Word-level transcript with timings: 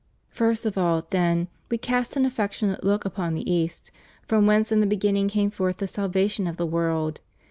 First 0.31 0.65
of 0.65 0.79
all, 0.79 1.05
then, 1.11 1.47
We 1.69 1.77
cast 1.77 2.15
an 2.17 2.25
affectionate 2.25 2.83
look 2.83 3.05
upon 3.05 3.35
the 3.35 3.47
East, 3.47 3.91
from 4.27 4.47
whence 4.47 4.71
in 4.71 4.79
the 4.79 4.87
beginning 4.87 5.27
came 5.27 5.51
forth 5.51 5.77
the 5.77 5.85
salva 5.85 6.27
tion 6.27 6.47
of 6.47 6.57
the 6.57 6.65
world. 6.65 7.21